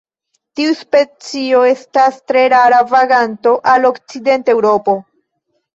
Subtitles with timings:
[0.59, 5.03] Tiu specio estas tre rara vaganto al okcidenta Eŭropo.